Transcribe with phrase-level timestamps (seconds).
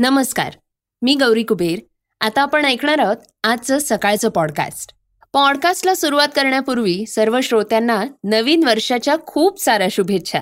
[0.00, 0.52] नमस्कार
[1.02, 1.78] मी गौरी कुबेर.
[2.20, 4.92] आता आपण ऐकणार आहोत आजचं सकाळचं पॉडकास्ट
[5.32, 10.38] पॉडकास्टला सुरुवात करण्यापूर्वी सर्व श्रोत्यांना नवीन वर्षाच्या खूप साऱ्या शुभेच्छा.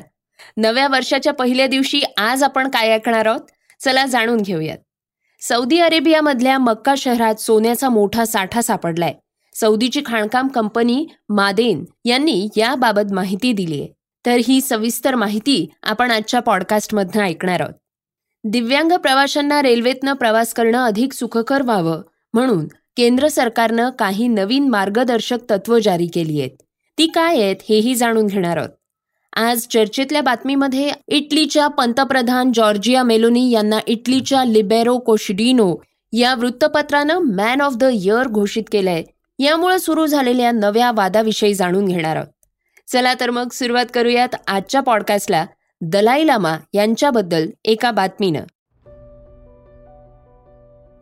[0.57, 3.40] नव्या वर्षाच्या पहिल्या दिवशी आज आपण काय ऐकणार आहोत?
[3.80, 4.79] चला जाणून घेऊयात.
[5.40, 9.14] सौदी अरेबियामधल्या मक्का शहरात सोन्याचा मोठा साठा सापडलाय.
[9.54, 13.89] सौदीची खाणकाम कंपनी मादेन यांनी याबाबत माहिती दिली आहे
[14.26, 17.75] तर ही सविस्तर माहिती आपण आजच्या पॉडकास्टमधनं ऐकणार आहोत.
[18.49, 22.03] दिव्यांग प्रवाशांना रेल्वेतनं प्रवास करणं अधिक सुखकर व्हावं
[22.35, 26.51] म्हणून केंद्र सरकारनं काही नवीन मार्गदर्शक तत्व जारी केली आहेत.
[26.99, 28.68] ती काय आहेत हेही जाणून घेणार आहोत.
[29.37, 35.77] आज चर्चेतल्या बातमीमध्ये इटलीच्या पंतप्रधान जॉर्जिया मेलोनी यांना इटलीच्या लिबेरो कोशिडिनो
[36.12, 39.03] या वृत्तपत्रानं मॅन ऑफ द इयर घोषित केलंय.
[39.39, 42.28] यामुळे सुरू झालेल्या नव्या वादाविषयी जाणून घेणार आहोत.
[42.92, 45.47] चला तर मग सुरुवात करूयात आजच्या पॉडकास्टला.
[45.81, 48.41] दलाई लामा यांच्याबद्दल एका बातमीनं.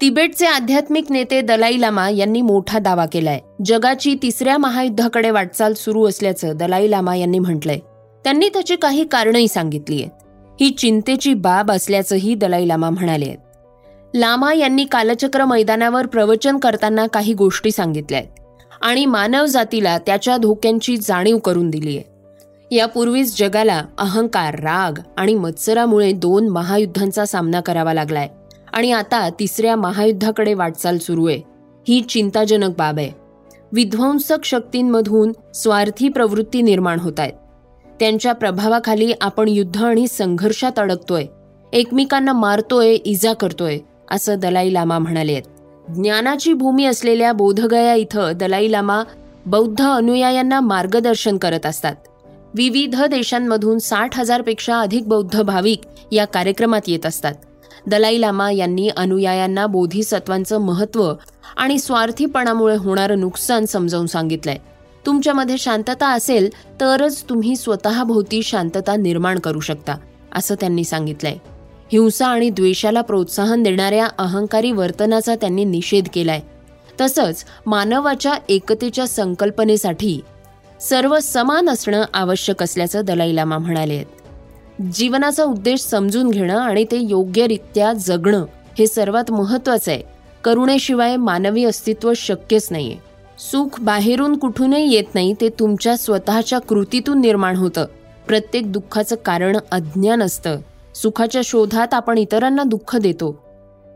[0.00, 3.40] तिबेटचे आध्यात्मिक नेते दलाई लामा यांनी मोठा दावा केलाय.
[3.64, 7.78] जगाची तिसऱ्या महायुद्धाकडे वाटचाल सुरू असल्याचं दलाई लामा यांनी म्हटलंय.
[8.24, 10.10] त्यांनी त्याची काही कारणंही सांगितली आहेत.
[10.60, 13.38] ही चिंतेची बाब असल्याचंही दलाई लामा म्हणाले आहेत.
[14.14, 18.30] लामा यांनी कालचक्र मैदानावर प्रवचन करताना काही गोष्टी सांगितल्या आहेत
[18.82, 22.13] आणि मानवजातीला त्याच्या धोक्यांची जाणीव करून दिली आहे.
[22.70, 28.28] यापूर्वीच जगाला अहंकार राग आणि मत्सरामुळे दोन महायुद्धांचा सामना करावा लागलाय.
[28.72, 31.40] आणि आता तिसऱ्या महायुद्धाकडे वाटचाल सुरू आहे.
[31.88, 33.10] ही चिंताजनक बाब आहे.
[33.72, 37.32] विध्वंसक शक्तींमधून स्वार्थी प्रवृत्ती निर्माण होत आहेत
[38.00, 41.24] त्यांच्या प्रभावाखाली आपण युद्ध आणि संघर्षात अडकतोय.
[41.72, 43.78] एकमेकांना मारतोय इजा करतोय
[44.10, 49.02] असं दलाई लामा म्हणाले आहेत ज्ञानाची भूमी असलेल्या बोधगया इथं दलाई लामा
[49.46, 51.94] बौद्ध अनुयायांना मार्गदर्शन करत असतात.
[52.54, 55.80] विविध देशांमधून साठ हजारपेक्षा अधिक बौद्ध भाविक
[56.12, 57.34] या कार्यक्रमात येत असतात.
[57.86, 61.14] दलाई लामा यांनी अनुयायांना बोधिसत्वांचं महत्त्व
[61.56, 64.56] आणि स्वार्थीपणामुळे होणारं नुकसान समजावून सांगितलंय.
[65.06, 66.48] तुमच्यामध्ये शांतता असेल
[66.80, 69.96] तरच तुम्ही स्वतःभोवती शांतता निर्माण करू शकता
[70.34, 71.36] असं त्यांनी सांगितलंय.
[71.92, 76.40] हिंसा आणि द्वेषाला प्रोत्साहन देणाऱ्या अहंकारी वर्तनाचा त्यांनी निषेध केलाय.
[77.00, 80.20] तसंच मानवाच्या एकतेच्या संकल्पनेसाठी
[80.80, 83.94] सर्व समान असणं आवश्यक असल्याचं दलाई लामा म्हणाले.
[83.94, 84.06] आहेत
[84.94, 88.44] जीवनाचा उद्देश समजून घेणं आणि ते योग्यरित्या जगणं
[88.78, 90.02] हे सर्वात महत्वाचं आहे.
[90.44, 92.96] करुणेशिवाय मानवी अस्तित्व शक्यच नाहीये.
[93.38, 97.86] सुख बाहेरून कुठूनही येत नाही ते तुमच्या स्वतःच्या कृतीतून निर्माण होतं.
[98.26, 100.58] प्रत्येक दुःखाचं कारण अज्ञान असतं.
[100.94, 103.43] सुखाच्या शोधात आपण इतरांना दुःख देतो.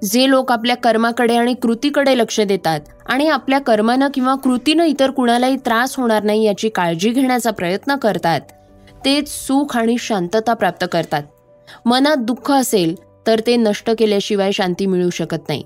[0.02, 5.56] जे लोक आपल्या कर्माकडे आणि कृतीकडे लक्ष देतात आणि आपल्या कर्मानं किंवा कृतीनं इतर कुणालाही
[5.56, 8.40] त्रास होणार नाही याची काळजी घेण्याचा प्रयत्न करतात
[9.04, 11.22] तेच सुख आणि शांतता प्राप्त करतात.
[11.86, 12.94] मनात दुःख असेल
[13.26, 15.62] तर ते नष्ट केल्याशिवाय शांती मिळू शकत नाही.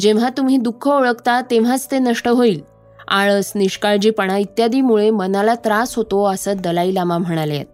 [0.00, 2.60] जेव्हा तुम्ही दुःख ओळखता तेव्हाच ते नष्ट होईल.
[3.08, 7.66] आळस निष्काळजीपणा इत्यादीमुळे मनाला त्रास होतो असं दलाई लामा म्हणाले आहेत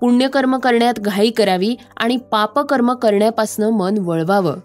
[0.00, 4.58] पुण्यकर्म करण्यात घाई करावी आणि पापकर्म करण्यापासून मन वळवावं.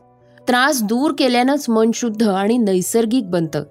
[0.47, 3.63] त्रास दूर केल्यानंच मन शुद्ध आणि नैसर्गिक बनतं.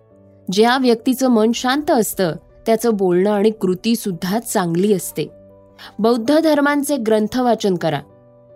[0.53, 2.35] ज्या व्यक्तीचं मन शांत असतं
[2.67, 5.29] त्याचं बोलणं आणि कृती सुद्धा चांगली असते.
[5.99, 8.01] बौद्ध धर्मांचे ग्रंथ वाचन करा.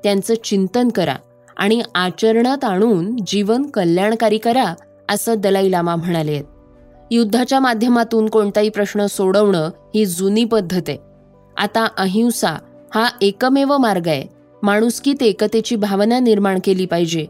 [0.03, 1.17] त्यांचं चिंतन करा
[1.57, 4.75] आणि आचरणात आणून जीवन कल्याणकारी करा
[5.09, 6.33] असं दलाई लामा म्हणाले.
[6.33, 6.45] आहेत
[7.11, 10.99] युद्धाच्या माध्यमातून कोणताही प्रश्न सोडवणं ही जुनी पद्धत आहे.
[11.57, 12.59] आता अहिंसा
[12.95, 14.25] हा एकमेव मार्ग आहे.
[14.63, 17.27] माणुसकीत एकतेची भावना निर्माण केली पाहिजे.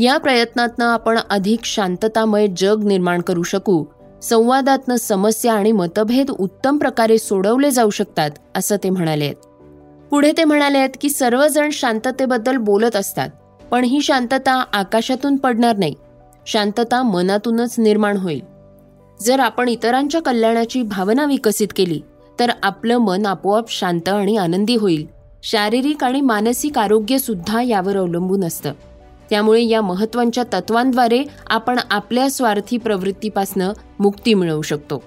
[0.00, 3.84] या प्रयत्नातनं आपण अधिक शांततामय जग निर्माण करू शकू.
[4.22, 9.34] संवादातनं समस्या आणि मतभेद उत्तम प्रकारे सोडवले जाऊ शकतात असं ते म्हणाले आहेत.
[10.10, 13.28] पुढे ते म्हणाले आहेत की सर्वजण शांततेबद्दल बोलत असतात
[13.70, 15.94] पण ही शांतता आकाशातून पडणार नाही.
[16.46, 18.40] शांतता मनातूनच निर्माण होईल.
[19.20, 22.00] जर आपण इतरांच्या कल्याणाची भावना विकसित केली
[22.40, 25.06] तर आपलं मन आपोआप शांत आणि आनंदी होईल.
[25.42, 28.72] शारीरिक आणि मानसिक आरोग्य सुद्धा यावर अवलंबून असतं.
[29.30, 35.02] त्यामुळे या महत्त्वाच्या तत्वांद्वारे आपण आपल्या स्वार्थी प्रवृत्तीपासनं मुक्ती मिळवू शकतो.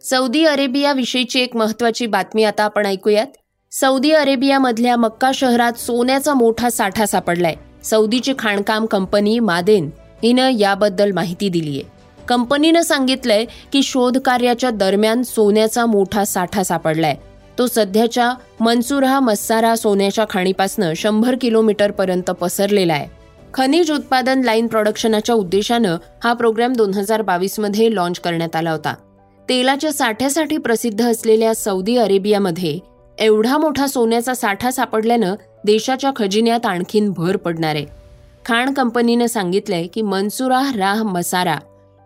[0.00, 3.26] सौदी अरेबियाविषयीची एक महत्वाची बातमी आता आपण ऐकूयात.
[3.72, 7.54] सौदी अरेबियामधल्या मक्का शहरात सोन्याचा मोठा साठा सापडलाय.
[7.84, 9.90] सौदीची खाणकाम कंपनी मादेन
[10.22, 11.80] हिनं याबद्दल माहिती दिलीय.
[12.28, 17.16] कंपनीनं सांगितलंय की शोधकार्याच्या दरम्यान सोन्याचा मोठा साठा सापडलाय.
[17.58, 23.06] तो सध्याच्या मनसुरा मस्सारा सोन्याच्या खाणीपासनं शंभर किलोमीटर पर्यंत पसरलेला आहे.
[23.54, 28.94] खनिज उत्पादन लाईन प्रोडक्शनाच्या उद्देशानं हा प्रोग्राम दोन हजार बावीसमध्ये लॉन्च करण्यात आला होता.
[29.48, 32.78] तेलाच्या साठ्यासाठी प्रसिद्ध असलेल्या सौदी अरेबियामध्ये
[33.18, 35.34] एवढा मोठा सोन्याचा साठा सापडल्यानं
[35.64, 37.86] देशाच्या खजिन्यात आणखीन भर पडणार आहे.
[38.44, 41.56] खाण कंपनीनं सांगितलंय की मनसुरा राह मसारा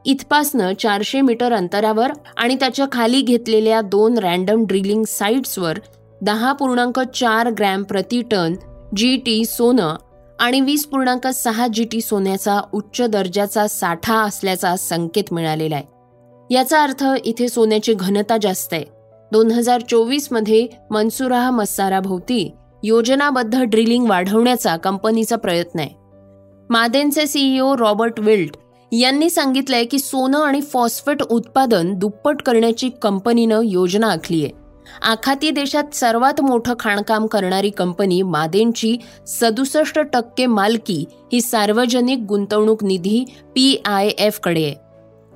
[0.04, 5.78] इथपासनं चारशे मीटर अंतरावर आणि त्याच्याखाली घेतलेल्या दोन रॅन्डम ड्रिलिंग साईट्सवर
[6.22, 8.54] दहा पूर्णांक चार ग्रॅम प्रति टन
[8.96, 9.94] जी टी सोनं
[10.38, 16.54] आणि वीस पूर्णांक सहा जी टी सोन्याचा उच्च दर्जाचा साठा असल्याचा संकेत मिळालेला आहे.
[16.54, 18.84] याचा अर्थ इथे सोन्याची घनता जास्त आहे.
[19.32, 22.50] दोन हजार चोवीसमध्ये मनसुराह मस्साराभोवती
[22.82, 25.94] योजनाबद्ध ड्रिलिंग वाढवण्याचा कंपनीचा प्रयत्न आहे.
[26.70, 28.56] मादेनचे सीईओ रॉबर्ट विल्ट
[28.92, 34.52] यांनी सांगितलंय की सोनं आणि फॉस्फेट उत्पादन दुप्पट करण्याची कंपनीनं योजना आखली आहे.
[35.02, 38.96] आखाती देशात सर्वात मोठं खाणकाम करणारी कंपनी मादेनची
[39.26, 43.24] सदुसष्ट टक्के मालकी ही सार्वजनिक गुंतवणूक निधी
[43.54, 44.74] पी आय एफकडे आहे.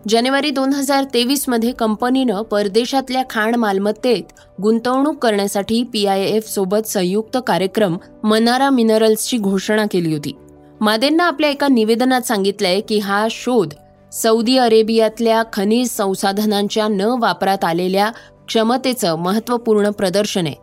[0.08, 4.22] जानेवारी दोन हजार तेवीसमध्ये कंपनीनं परदेशातल्या खाण मालमत्तेत
[4.62, 10.32] गुंतवणूक करण्यासाठी पी आय एफ सोबत संयुक्त कार्यक्रम मनारा मिनरल्सची घोषणा केली होती.
[10.80, 13.74] मादेंना आपल्या एका निवेदनात सांगितलंय की हा शोध
[14.12, 18.10] सौदी अरेबियातल्या खनिज संसाधनांच्या न वापरात आलेल्या
[18.46, 20.54] क्षमतेचं महत्त्वपूर्ण प्रदर्शन आहे.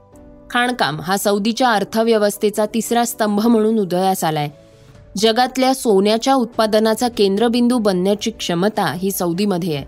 [0.50, 4.50] खाणकाम हा सौदीच्या अर्थव्यवस्थेचा तिसरा स्तंभ म्हणून उदयास आलाय.
[5.18, 9.86] जगातल्या सोन्याच्या उत्पादनाचा केंद्रबिंदू बनण्याची क्षमता ही सौदीमध्ये आहे.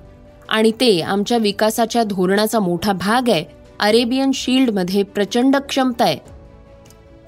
[0.50, 3.46] आणि ते आमच्या विकासाच्या धोरणाचा मोठा भाग आहे.
[3.80, 6.35] अरेबियन शील्डमध्ये प्रचंड क्षमता आहे.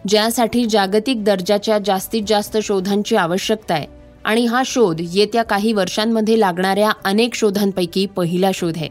[0.08, 3.86] ज्यासाठी जागतिक दर्जाच्या जास्तीत जास्त शोधांची आवश्यकता आहे.
[4.26, 8.90] आणि हा शोध येत्या काही वर्षांमध्ये लागणाऱ्या अनेक शोधांपैकी पहिला शोध आहे.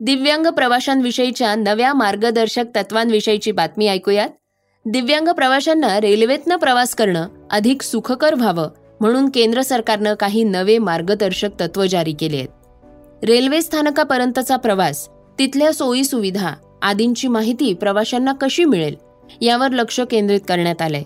[0.00, 4.28] दिव्यांग प्रवाशांविषयीच्या नव्या मार्गदर्शक तत्वांविषयीची बातमी ऐकूयात.
[4.86, 8.68] दिव्यांग प्रवाशांना रेल्वेतनं प्रवास करणं अधिक सुखकर व्हावं
[9.00, 15.08] म्हणून केंद्र सरकारनं काही नवे मार्गदर्शक तत्व जारी केले आहेत रेल्वे स्थानकापर्यंतचा प्रवास
[15.38, 16.52] तिथल्या सोयी सुविधा
[16.82, 18.94] आदींची माहिती प्रवाशांना कशी मिळेल
[19.40, 21.02] यावर लक्ष केंद्रित करण्यात आलंय.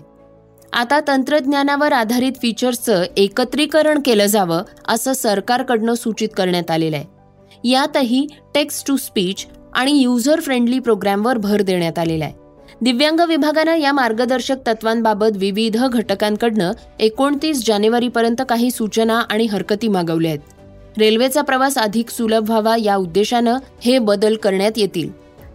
[0.73, 8.87] आता तंत्रज्ञानावर आधारित फीचर्सचं एकत्रीकरण केलं जावं असं सरकारकडनं सूचित करण्यात आलेलं आहे यातही टेक्स्ट
[8.87, 12.33] टू स्पीच आणि युजर फ्रेंडली प्रोग्रामवर भर देण्यात आलेला आहे
[12.81, 20.56] दिव्यांग विभागानं या मार्गदर्शक तत्वांबाबत विविध घटकांकडनं एकोणतीस जानेवारीपर्यंत काही सूचना आणि हरकती मागवल्या आहेत.
[20.97, 25.09] रेल्वेचा प्रवास अधिक सुलभ व्हावा या उद्देशानं हे बदल करण्यात येतील.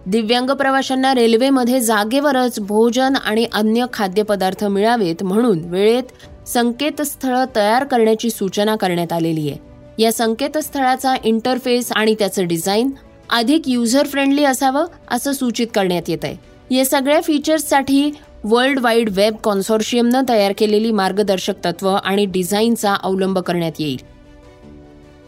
[0.06, 8.76] दिव्यांग प्रवाशांना रेल्वेमध्ये जागेवरच भोजन आणि अन्य खाद्यपदार्थ मिळावेत म्हणून वेळेत संकेतस्थळ तयार करण्याची सूचना
[8.76, 9.58] करण्यात आलेली आहे.
[9.98, 12.90] या संकेतस्थळाचा इंटरफेस आणि त्याचं डिझाईन
[13.30, 16.36] अधिक युजर फ्रेंडली असावं असं सूचित करण्यात येत आहे.
[16.76, 18.10] या सगळ्या फीचर्ससाठी
[18.44, 24.11] वर्ल्ड वाईड वेब कॉन्सोर्शियमनं तयार केलेली मार्गदर्शक तत्व आणि डिझाईनचा अवलंब करण्यात येईल.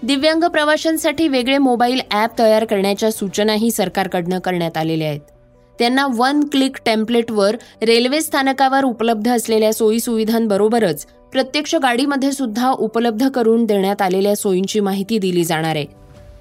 [0.04, 5.20] दिव्यांग प्रवाशांसाठी वेगळे मोबाईल ॲप तयार करण्याच्या सूचनाही सरकारकडनं करण्यात आलेल्या आहेत.
[5.78, 14.02] त्यांना वन क्लिक टेम्पलेटवर रेल्वे स्थानकावर उपलब्ध असलेल्या सोयीसुविधांबरोबरच प्रत्यक्ष गाडीमध्ये सुद्धा उपलब्ध करून देण्यात
[14.02, 15.86] आलेल्या सोयींची माहिती दिली जाणार आहे.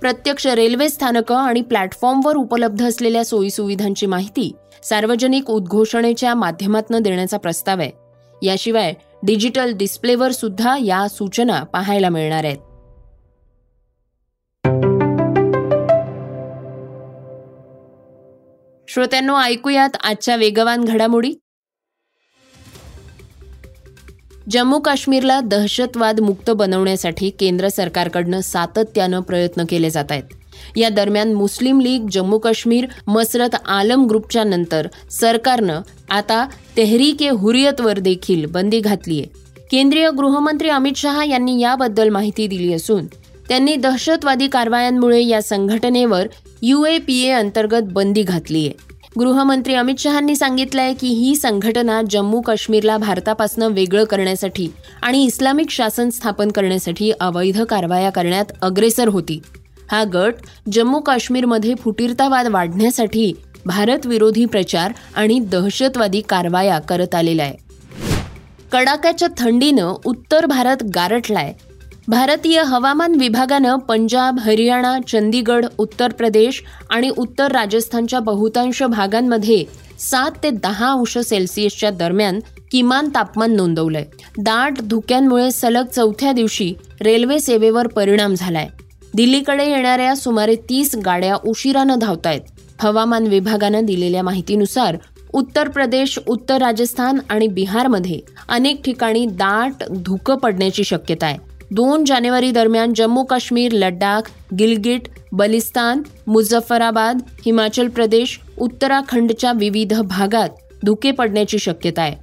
[0.02, 4.52] प्रत्यक्ष रेल्वे स्थानकं आणि प्लॅटफॉर्मवर उपलब्ध असलेल्या सोयीसुविधांची माहिती
[4.84, 7.92] सार्वजनिक उद्घोषणेच्या माध्यमातून देण्याचा प्रस्ताव आहे.
[8.42, 8.94] याशिवाय
[9.24, 12.58] डिजिटल डिस्प्लेवर सुद्धा या सूचना पाहायला मिळणार आहेत.
[18.94, 21.34] श्रोत्यांनो ऐकूयात आजच्या वेगवान घडामोडी.
[24.52, 30.24] जम्मू काश्मीरला दहशतवाद मुक्त बनवण्यासाठी केंद्र सरकारकडनं सातत्यानं प्रयत्न केले जात आहेत.
[30.78, 36.48] या दरम्यान मुस्लिम लीग जम्मू काश्मीर मसरत आलम ग्रुपच्या नंतर सरकारनं आता
[36.78, 42.74] तेहरीक ए हुरियतवर देखील बंदी घातली आहे केंद्रीय गृहमंत्री अमित शहा यांनी याबद्दल माहिती दिली
[42.74, 43.06] असून
[43.50, 46.28] त्यांनी दहशतवादी कारवायांमुळे या संघटनेवर
[46.62, 48.94] यू ए पी ए अंतर्गत बंदी घातली आहे.
[49.20, 54.68] गृहमंत्री अमित शहांनी सांगितलंय की ही संघटना जम्मू काश्मीरला भारतापासून वेगळं करण्यासाठी
[55.02, 59.42] आणि इस्लामिक शासन स्थापन करण्यासाठी अवैध कारवाया करण्यात अग्रेसर होती.
[59.92, 60.34] हा गट
[60.72, 63.34] जम्मू काश्मीरमध्ये फुटीरतावाद वाढण्यासाठी
[63.66, 67.54] भारत विरोधी प्रचार आणि दहशतवादी कारवाया करत आलेला आहे.
[68.72, 71.54] कडाक्याच्या थंडीनं उत्तर भारत गारठलाय.
[72.08, 79.64] भारतीय हवामान विभागानं पंजाब हरियाणा चंदीगड उत्तर प्रदेश आणि उत्तर राजस्थानच्या बहुतांश भागांमध्ये
[80.00, 82.40] सात ते दहा अंश सेल्सिअसच्या दरम्यान
[82.72, 84.04] किमान तापमान नोंदवलंय.
[84.38, 88.68] दाट धुक्यांमुळे सलग चौथ्या दिवशी रेल्वे सेवेवर परिणाम झालाय.
[89.14, 92.42] दिल्लीकडे येणाऱ्या सुमारे तीस गाड्या उशिरानं धावतायत.
[92.80, 94.98] हवामान विभागानं दिलेल्या माहितीनुसार
[95.34, 98.20] उत्तर प्रदेश उत्तर राजस्थान आणि बिहारमध्ये
[98.50, 104.22] अनेक ठिकाणी दाट धुकं पडण्याची शक्यता आहे दोन जानेवारी दरम्यान जम्मू काश्मीर लडाख
[104.60, 105.02] गिलगिट
[105.32, 110.50] बलिस्तान मुझफ्फराबाद हिमाचल प्रदेश उत्तराखंडच्या विविध भागात
[110.86, 112.16] धुके पडण्याची शक्यता आहे.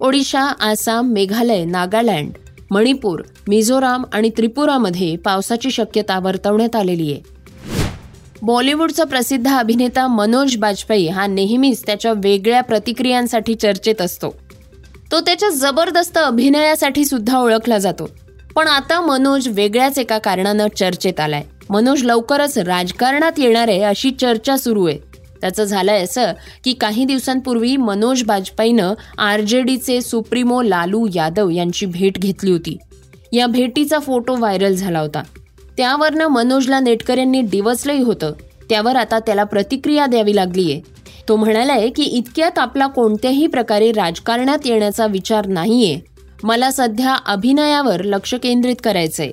[0.00, 2.30] ओडिशा आसाम मेघालय नागालँड
[2.70, 7.20] मणिपूर मिझोराम आणि त्रिपुरामध्ये पावसाची शक्यता वर्तवण्यात आलेली आहे.
[8.42, 14.34] बॉलिवूडचा प्रसिद्ध अभिनेता मनोज बाजपेयी हा नेहमीच त्याच्या वेगळ्या प्रतिक्रियांसाठी चर्चेत असतो.
[15.12, 18.10] तो त्याच्या जबरदस्त अभिनयासाठी सुद्धा ओळखला जातो.
[18.54, 21.42] पण आता मनोज वेगळ्याच एका कारणानं चर्चेत आलाय.
[21.70, 24.98] मनोज लवकरच राजकारणात येणार आहे अशी चर्चा सुरू आहे.
[25.40, 26.32] त्याचं झालंय असं
[26.64, 32.76] की काही दिवसांपूर्वी मनोज बाजपेयीनं आर जे डीचे सुप्रीमो लालू यादव यांची भेट घेतली होती.
[33.32, 35.22] या भेटीचा फोटो व्हायरल झाला होता.
[35.76, 38.32] त्यावरनं मनोजला नेटकऱ्यांनी डिवचलंही होतं.
[38.70, 40.80] त्यावर आता त्याला प्रतिक्रिया द्यावी लागली आहे
[41.28, 46.13] तो म्हणालाय की इतक्यात आपला कोणत्याही प्रकारे राजकारणात येण्याचा विचार नाहीये.
[46.42, 49.30] मला सध्या अभिनयावर लक्ष केंद्रित करायचंय.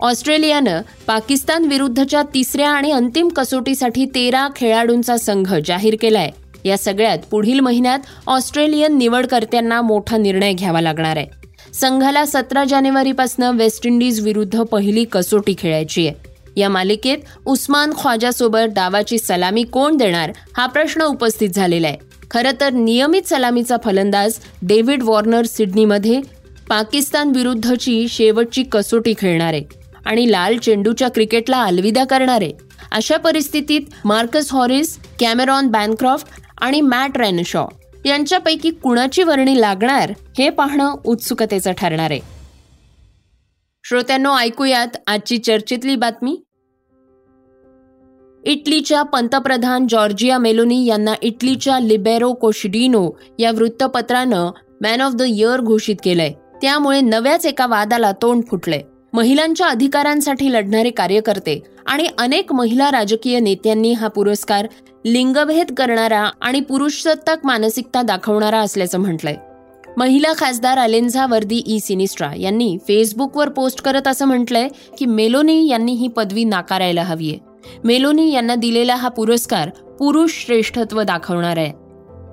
[0.00, 6.30] ऑस्ट्रेलियानं पाकिस्तान विरुद्धच्या तिसऱ्या आणि अंतिम कसोटीसाठी तेरा खेळाडूंचा संघ जाहीर केलाय.
[6.64, 11.26] या सगळ्यात पुढील महिन्यात ऑस्ट्रेलियन निवडकर्त्यांना मोठा निर्णय घ्यावा लागणार आहे.
[11.74, 16.34] संघाला सतरा जानेवारीपासून वेस्ट इंडिज विरुद्ध पहिली कसोटी खेळायची आहे.
[16.56, 21.96] या मालिकेत उस्मान ख्वाजासोबत डावाची सलामी कोण देणार हा प्रश्न उपस्थित झालेला आहे.
[22.30, 26.20] खरं तर नियमित सलामीचा फलंदाज डेव्हिड वॉर्नर सिडनीमध्ये
[26.68, 29.62] पाकिस्तान विरुद्धची शेवटची कसोटी खेळणार आहे
[30.04, 32.52] आणि लाल चेंडूच्या क्रिकेटला अलविदा करणारे.
[32.92, 36.26] अशा परिस्थितीत मार्कस हॉरिस कॅमेरॉन बॅनक्रॉफ्ट
[36.60, 37.66] आणि मॅट रॅनशॉ
[38.06, 42.10] यांच्यापैकी कुणाची वर्णी लागणार हे पाहणं उत्सुकतेचं ठरणार.
[42.10, 42.20] आहे
[43.84, 46.43] श्रोत्यांनो ऐकूयात आजची चर्चेतली बातमी.
[48.46, 55.96] इटलीच्या पंतप्रधान जॉर्जिया मेलोनी यांना इटलीच्या लिबेरो कोशिडिनो या वृत्तपत्रानं मॅन ऑफ द इयर घोषित
[56.02, 56.32] केलंय.
[56.62, 58.80] त्यामुळे नव्याच एका वादाला तोंड फुटलंय.
[59.12, 64.66] महिलांच्या अधिकारांसाठी लढणारे कार्यकर्ते आणि अनेक महिला राजकीय नेत्यांनी हा पुरस्कार
[65.06, 69.34] लिंगभेद करणारा आणि पुरुषसत्ताक मानसिकता दाखवणारा असल्याचं म्हटलंय.
[69.96, 75.92] महिला खासदार अलेन्झा वर्दी ई सिनिस्ट्रा यांनी फेसबुकवर पोस्ट करत असं म्हटलंय की मेलोनी यांनी
[75.92, 77.53] ही पदवी नाकारायला हवीये.
[77.84, 81.72] मेलोनी यांना दिलेला हा पुरस्कार पुरुष श्रेष्ठत्व दाखवणार आहे.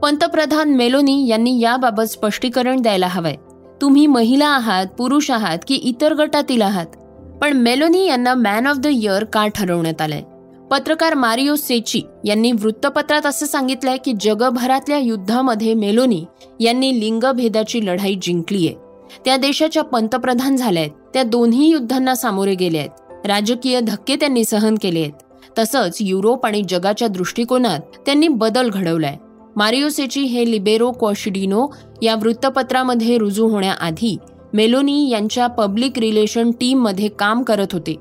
[0.04, 3.36] पंतप्रधान मेलोनी यांनी याबाबत स्पष्टीकरण द्यायला हवंय.
[3.82, 6.86] तुम्ही महिला आहात पुरुष आहात की इतर गटातील आहात?
[7.42, 10.22] पण मेलोनी यांना मॅन ऑफ द इयर का ठरवण्यात आलंय?
[10.72, 16.26] पत्रकार मारियो सेची यांनी वृत्तपत्रात असं सांगितलंय की जगभरातल्या युद्धामध्ये मेलोनी
[16.60, 18.76] यांनी लिंगभेदाची लढाई जिंकली आहे
[19.26, 24.76] त्या देशाच्या पंतप्रधान झाल्या आहेत त्या दोन्ही युद्धांना सामोरे गेल्या आहेत राजकीय धक्के त्यांनी सहन
[24.82, 29.18] केले आहेत तसंच युरोप आणि जगाच्या दृष्टिकोनात त्यांनी बदल घडवलाय.
[29.56, 31.68] मारियोसेची हे लिबेरो क्वॉशिडिनो
[32.02, 34.18] या वृत्तपत्रामध्ये रुजू होण्याआधी
[34.54, 37.96] मेलोनी यांच्या पब्लिक रिलेशन टीममध्ये काम करत होते.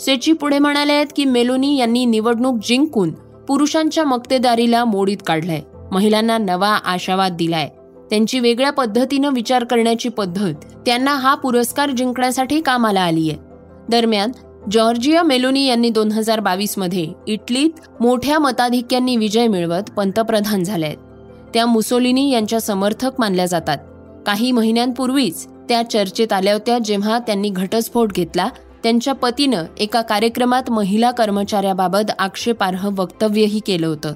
[0.00, 3.10] सेची पुढे म्हणाले आहेत की मेलोनी यांनी निवडणूक जिंकून
[3.48, 5.60] पुरुषांच्या मक्तेदारीला मोडीत काढलाय.
[5.92, 7.68] महिलांना नवा आशावाद दिलाय.
[8.10, 10.54] त्यांची वेगळ्या पद्धतीनं विचार करण्याची पद्धत
[10.86, 13.38] त्यांना हा पुरस्कार जिंकण्यासाठी कामाला आली आहे
[13.90, 14.30] दरम्यान
[14.70, 20.98] जॉर्जिया मेलोनी यांनी दोन हजार बावीसमध्ये इटलीत मोठ्या मताधिक्यांनी विजय मिळवत पंतप्रधान झाल्या आहेत
[21.54, 23.78] त्या मुसोलिनी यांच्या समर्थक मानल्या जातात.
[24.26, 28.48] काही महिन्यांपूर्वीच त्या चर्चेत आल्या होत्या जेव्हा त्यांनी घटस्फोट घेतला.
[28.82, 34.12] त्यांच्या पतीनं एका कार्यक्रमात महिला कर्मचाऱ्याबाबत आक्षेपार्ह वक्तव्यही केलं होतं.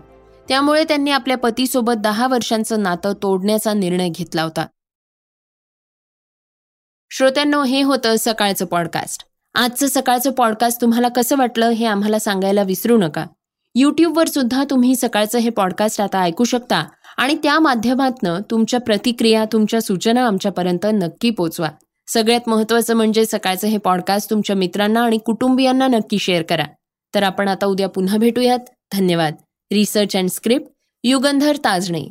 [0.49, 4.67] त्यामुळे त्यांनी आपल्या पतीसोबत दहा वर्षांचं नातं तोडण्याचा निर्णय घेतला होता.
[7.11, 9.28] श्रोत्यांनो हे होतं सकाळचं पॉडकास्ट.
[9.59, 13.27] आजचं सकाळचं पॉडकास्ट तुम्हाला कसं वाटलं हे आम्हाला सांगायला विसरू नका.
[13.75, 16.85] यूट्यूबवर सुद्धा तुम्ही सकाळचं हे पॉडकास्ट आता ऐकू शकता
[17.17, 21.69] आणि त्या माध्यमातनं तुमच्या प्रतिक्रिया तुमच्या सूचना आमच्यापर्यंत नक्की पोचवा.
[22.07, 26.65] सगळ्यात महत्त्वाचं म्हणजे सकाळचं हे पॉडकास्ट तुमच्या मित्रांना आणि कुटुंबियांना नक्की शेअर करा.
[27.15, 28.59] तर आपण आता उद्या पुन्हा भेटूयात.
[28.93, 29.35] धन्यवाद.
[29.73, 30.67] Research and script
[31.05, 32.11] Yugandhar Tajne.